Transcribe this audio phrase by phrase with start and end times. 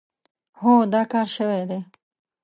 [0.59, 1.79] هو، دا کار شوی دی.